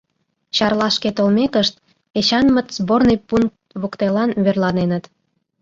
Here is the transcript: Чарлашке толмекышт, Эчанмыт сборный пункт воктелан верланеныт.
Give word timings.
Чарлашке 0.55 1.09
толмекышт, 1.17 1.73
Эчанмыт 2.19 2.67
сборный 2.77 3.19
пункт 3.27 3.57
воктелан 3.81 4.29
верланеныт. 4.43 5.03